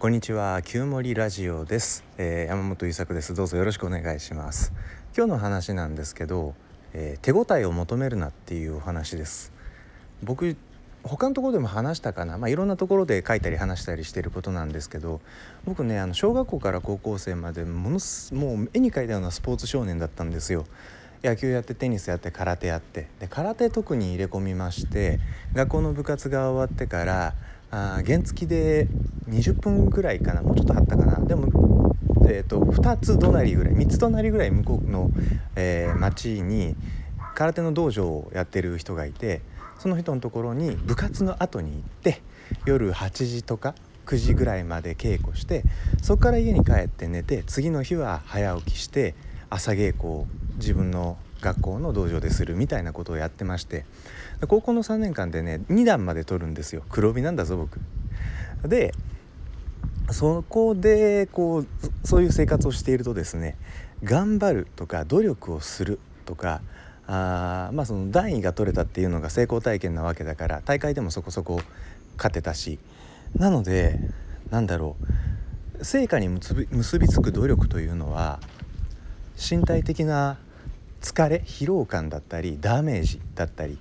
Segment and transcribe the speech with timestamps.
[0.00, 3.34] こんにちは、旧森ラジオです、えー、山本優作です。
[3.34, 4.72] どうぞよろしくお願いします。
[5.16, 6.54] 今日の話なんですけど、
[6.92, 9.52] えー、手応えを求めるなっていうお話です。
[10.22, 10.56] 僕
[11.02, 15.20] 他のところでも話したかな、まあ、いろんなところで書いたり話したりしてることなんですけど
[15.64, 20.64] 僕ねあの小学校から高校生までものすもう絵に描いたようなスポーツ少年だったんですよ。
[21.24, 25.18] 野球やってテニスやって空手やってで空手特に入れ込みまして
[25.52, 27.34] 学校の部活が終わってから
[27.70, 28.88] あ原付で
[29.28, 31.18] 20分ぐらいかなもうちょっとあったかな。
[31.24, 31.94] でも、
[32.28, 35.10] えーと、2つ隣ぐらい3つ隣ぐらい向こうの、
[35.56, 36.74] えー、町に
[37.34, 39.42] 空手の道場をやってる人がいて
[39.78, 42.20] その人のところに部活の後に行って
[42.64, 43.74] 夜8時とか
[44.06, 45.62] 9時ぐらいまで稽古して
[46.02, 49.14] そこから家に帰って寝て次の日は早起きして
[49.50, 53.84] 朝稽古を自分の学校の道場でするみたいなことをやってまして
[54.48, 57.80] 高校の3年間でね2段まで取るんですよ黒帯なんだぞ僕。
[58.66, 58.92] で
[60.10, 61.66] そこでこう
[62.04, 63.56] そういう生活をしているとですね
[64.02, 66.60] 頑張るとか努力をするとか
[67.06, 71.60] あまあその段位が取れたっていうのが成功体験なわけだから大会でもそこそこ
[72.16, 72.78] 勝てたし
[73.36, 73.98] なので
[74.50, 74.96] なんだろ
[75.80, 78.40] う成果に結び結びつく努力というのは
[79.38, 80.38] 身体的な
[81.00, 83.78] 疲れ疲労感だったりダメージだったり、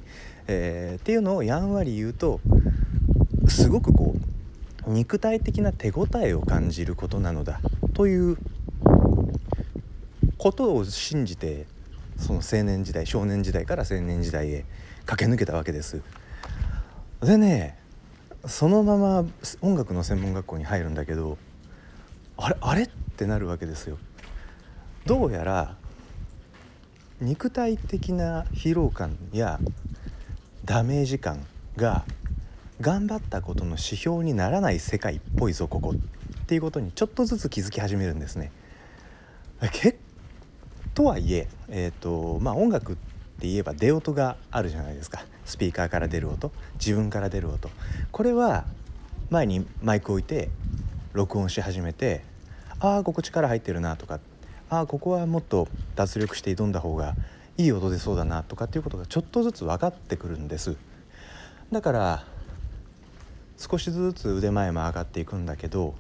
[0.48, 2.40] えー、っていうのをやんわり言うと
[3.48, 4.16] すごくこ
[4.86, 7.60] う肉体的な手応えを感じることなのだ
[7.94, 8.38] という
[10.38, 11.66] ことを信じて
[12.18, 14.66] その青年時代少年時代から青年時代へ
[15.06, 16.02] 駆け抜けたわけです。
[17.22, 17.78] でね
[18.46, 19.26] そのまま
[19.62, 21.38] 音楽の専門学校に入るんだけど
[22.38, 22.88] あれあれっ
[23.18, 23.98] てなるわけですよ。
[25.06, 25.76] どうやら
[27.20, 29.60] 肉体的な疲労感や
[30.66, 32.06] ダメージ感が
[32.80, 38.52] 頑張ったことの指標にならない世界っぽいぞここっていうことにちょっとずつ気づき始めるんですね。
[39.72, 39.98] け
[40.94, 42.96] とはいええーとまあ、音楽っ
[43.40, 47.70] て言えば出音があるじゃないですかスピーカーから出る音自分から出る音
[48.12, 48.66] これは
[49.30, 50.50] 前にマイク置いて
[51.14, 52.24] 録音し始めて
[52.80, 54.20] ああここ力入ってるなとか
[54.70, 57.16] ああここはもっと脱力して挑んだ方が
[57.58, 60.76] いい音出そうだなとかっていうことがちょっとずつ分かってくるんです
[61.72, 62.24] だから
[63.58, 65.96] 少しずつ腕前も上がっていくんだけど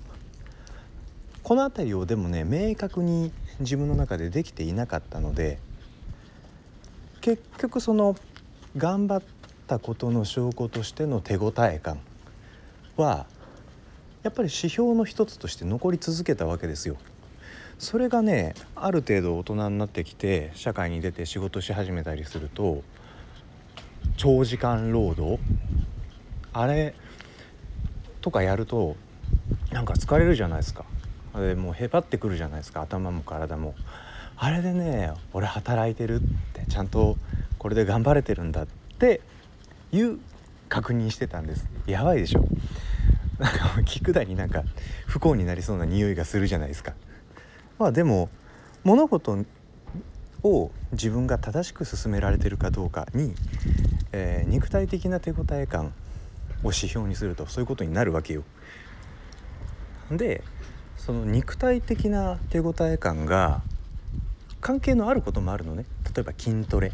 [1.43, 5.59] この辺りをでもね明確に自分の中でできていなかったので
[7.21, 8.15] 結局その
[8.75, 9.23] 頑張っ
[9.65, 11.99] たことの証拠としての手応え感
[12.97, 13.25] は
[14.23, 16.97] やっぱり指標の一つとして残り続けたわけですよ。
[17.79, 22.83] それがねある程度大人になってきて社会に出て仕事し始めたりすると
[24.17, 25.39] 長時間労働
[26.53, 26.95] あれ
[28.21, 28.95] とかやると
[29.71, 30.85] なんか疲れるじゃないですか。
[31.33, 32.81] あれもうへばってくるじゃないですか。
[32.81, 33.75] 頭も体も。
[34.37, 36.19] あれでね俺働いてるっ
[36.53, 37.15] てちゃんと
[37.59, 38.67] これで頑張れてるんだっ
[38.97, 39.21] て
[39.91, 40.19] いう
[40.67, 41.67] 確認してたんです。
[41.85, 42.47] やばいでしょ。
[43.37, 44.63] なんか聞くだになんか
[45.05, 46.93] 不幸になりそうな匂いがするじゃないですか。
[47.79, 48.29] まあでも
[48.83, 49.37] 物事
[50.43, 53.33] を自分が正しく進められてるかどうかに、
[54.11, 55.87] えー、肉体的な手応え感
[56.63, 58.43] を指標にするとそういうことになるわけよ。
[60.11, 60.43] で
[60.95, 63.61] その肉体的な手応え感が
[64.61, 65.85] 関係のあることもあるのね
[66.15, 66.93] 例えば筋トレ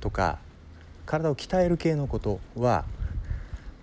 [0.00, 0.38] とか
[1.04, 2.84] 体を鍛える系のことは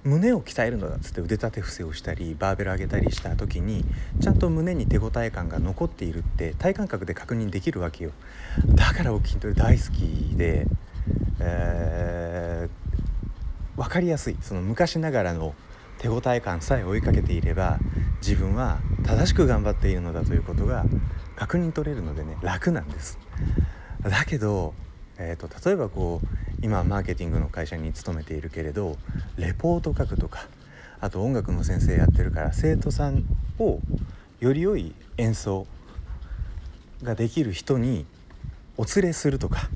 [0.05, 3.83] 胸を鍛えるのだっつって腕立て伏せをしたりバーベル上げたりした時に
[4.21, 8.11] ちゃんと胸に手応え感が残っているって体感覚で確認できるわけよ。
[8.67, 10.67] だから僕筋トレ大好きで、
[11.39, 14.37] えー、分かりやすい。
[14.41, 15.55] その昔ながらの
[15.97, 17.79] 手応え感さえ追いかけていれば
[18.21, 20.85] 自分は正しく頑張っているのだということが
[21.35, 23.17] 確認取れるのでね楽なんです。
[24.03, 24.75] だけど、
[25.17, 28.97] えーと、と例えばこう今マーケティングの会社に勤めているけれど
[29.37, 30.47] レポート書くとか
[30.99, 33.23] あと音楽の先生やってるから生徒さん
[33.59, 33.81] を
[34.39, 35.67] より良い演奏
[37.03, 38.07] ができる人に
[38.77, 39.69] お連れするとか。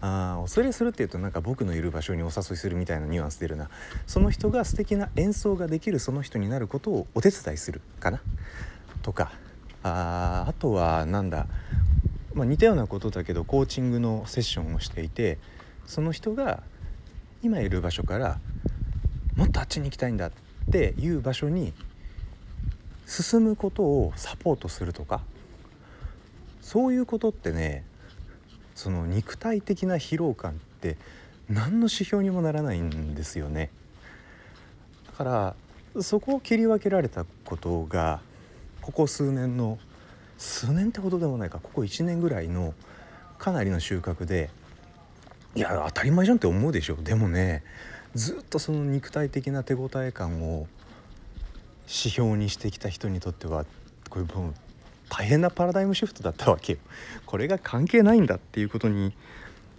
[0.00, 3.70] あお連れするっていうとなんか僕のいる場所にお誘いするみたいなニュアンス出るな。
[4.06, 8.20] その人が素敵な演奏ができるその人になることをお手伝いするかな。
[9.02, 9.32] とか。
[9.84, 11.46] ああとはなんだ、
[12.34, 15.38] まあ、似たようなことだけどコーチングのセッションをしていて
[15.86, 16.62] その人が
[17.42, 18.38] 今いる場所から
[19.36, 20.32] もっとあっちに行きたいんだっ
[20.70, 21.72] ていう場所に
[23.06, 25.20] 進むことをサポートするとか
[26.60, 27.84] そういうことってね
[28.74, 30.96] その肉体的な疲労感って
[31.48, 33.70] 何の指標にもならないんですよね。
[35.06, 35.24] だか
[35.94, 38.20] らそこを切り分けられたことが
[38.80, 39.78] ここ数年の
[40.38, 42.74] 数年ってほどでもないかここ1年ぐらいの
[43.38, 44.50] かなりの収穫で
[45.54, 47.62] いや当たり前じゃんって思うでしょでもね
[48.14, 50.66] ずっとその肉体的な手応え感を
[51.86, 53.64] 指標にしてきた人にとっては
[54.08, 54.54] これもう
[55.08, 56.78] 大変なパラダイムシフトだったわけよ。
[57.26, 59.12] これが関係ないんだっていうことに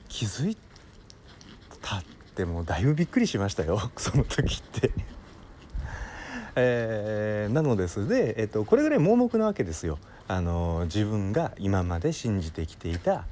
[0.08, 0.58] 気づい
[1.82, 2.04] たっ
[2.36, 4.92] てもうだいぶびっくりしましたよ その時って
[6.58, 10.00] えー、なのですで、えっと、これぐらい盲目なわけですよ。
[10.28, 13.26] あの自分が今まで信じてきていた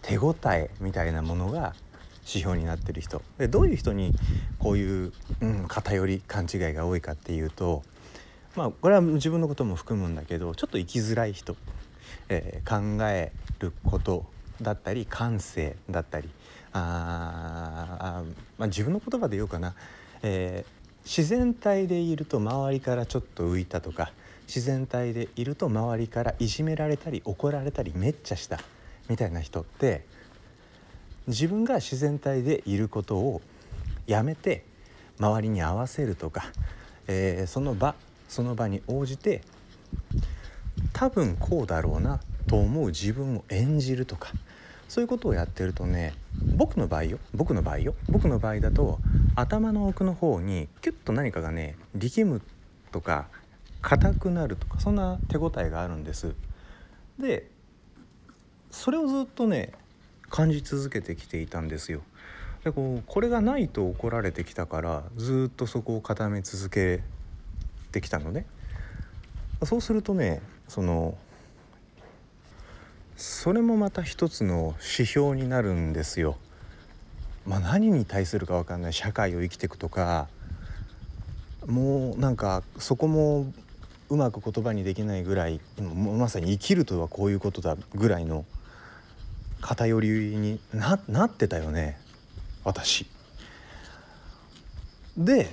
[0.00, 1.74] 手応えみたいなものが
[2.22, 3.22] 指標になってる人。
[3.38, 4.14] でどういう人に
[4.58, 7.82] こういう、うん、偏り勘違いが多いかっていうと
[8.56, 11.56] まあこれは自分のことも含むんだけどちょっと生きづらい人、
[12.28, 14.26] えー、考えること
[14.60, 16.28] だったり感性だったり。
[16.72, 18.22] ああ、
[18.58, 19.74] まあ、自分の言葉で言おうかな、
[20.22, 24.12] えー、自然体でいると周りからちょっと浮いたとか
[24.46, 28.58] 自然体でいると周りからいじめられたり怒られたりめっちゃした
[29.08, 30.04] みたいな人って
[31.28, 33.40] 自分が自然体でいることを
[34.06, 34.64] やめて
[35.18, 36.44] 周りに合わせるとか、
[37.06, 37.94] えー、その場
[38.28, 39.42] その場に応じて
[40.92, 44.30] 多分こうだろうなと思う自分を演じるとか
[44.88, 46.14] そういうことをやってるとね
[46.56, 48.98] 僕の場合よ僕の場合よ僕の場合だと
[49.36, 52.42] 頭の奥の方にキュッと何かがね力む
[52.90, 53.28] とか
[53.80, 56.34] 硬くなるとかそんな手応えがあるんです。
[57.18, 57.50] で
[58.70, 59.72] それをずっとね
[60.32, 62.00] 感じ続けてきていたんですよ。
[62.64, 67.02] でこうこれがないと怒られてきたからずっとそこを固め続け
[67.92, 68.46] てきたのね。
[69.64, 71.18] そうするとねその
[73.16, 76.38] それもまた一つの指標になるんですよ。
[77.46, 80.28] まあ、何に対するか分かんない社会を生きていくとか
[81.66, 83.52] もうなんかそこも
[84.08, 88.46] うまく言葉にできないぐらいもうまさに生きるとはこういうことだぐらいの
[89.62, 91.98] 偏りになってたよね
[92.64, 93.06] 私。
[95.16, 95.48] で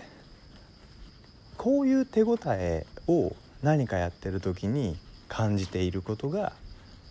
[1.57, 4.97] こういう手応えを何かやってる時に
[5.27, 6.53] 感じていることが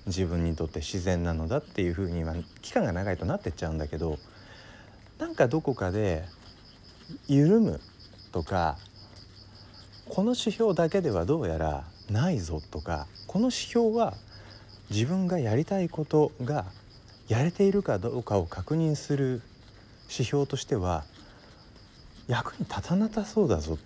[0.07, 4.19] 自分にとって自然なのだっていうふうに今期間が長いとなってっちゃうんだけど
[5.19, 6.25] なんかどこかで
[7.27, 7.81] 緩む
[8.33, 8.79] とか
[10.09, 14.15] この指標だけではどうやらないぞとかこの指標は
[14.91, 16.65] 自分がやりたいことが
[17.29, 19.43] やれているかどうかを確認する
[20.11, 21.05] 指標としては
[22.27, 23.79] 役に立たなさそうだぞ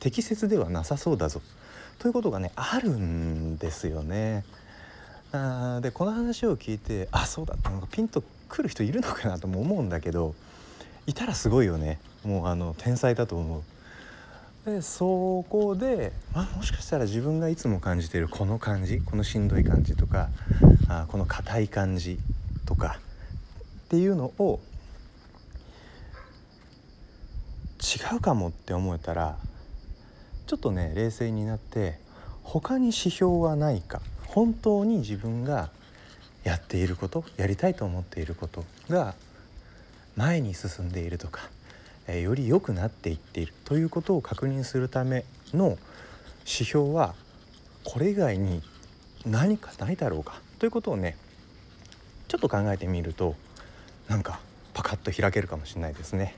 [0.00, 1.40] 適切ではなさそうだぞ
[1.98, 4.44] ということがねあるんですよね。
[5.32, 10.34] あでこの話を聞いてあそうだってなんかピンとくる人いるのかなとも思うんだけど
[11.06, 13.62] いたらすごいよねもうあの天才だと思う。
[14.64, 20.28] でそこで、まあ、もしかしたら自分がいつも感じているこの感じこのしんどい感じとか
[20.88, 22.20] あこの硬い感じ
[22.72, 22.96] とか
[23.84, 24.58] っていうのを
[27.82, 29.36] 違うかもって思えたら
[30.46, 31.98] ちょっとね冷静になって
[32.42, 35.68] 他に指標はないか本当に自分が
[36.44, 39.14] やっていることやりたいと思っていることが
[40.16, 41.42] 前に進んでいるとか、
[42.06, 45.78] え、より良くなっていっているということを確認するための
[46.40, 47.14] 指標は
[47.84, 48.62] これ以外に
[49.24, 51.16] 何かないだろうかということをね
[52.32, 53.34] ちょっと考えてみると
[54.08, 54.40] なんか
[54.72, 56.34] パカッと開けるかもしれないですね。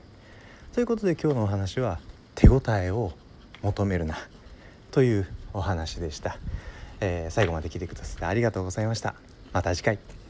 [0.73, 1.99] ということで今日のお話は
[2.35, 3.13] 手応えを
[3.61, 4.17] 求めるな
[4.91, 6.37] というお話でした。
[6.99, 9.15] えー、最後まで聞いてくださってありがとうございました。
[9.53, 10.24] また次回。